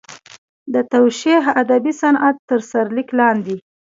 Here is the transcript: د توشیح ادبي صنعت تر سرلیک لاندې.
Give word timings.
د 0.73 0.75
توشیح 0.93 1.43
ادبي 1.61 1.93
صنعت 2.01 2.35
تر 2.49 2.59
سرلیک 2.71 3.09
لاندې. 3.19 3.55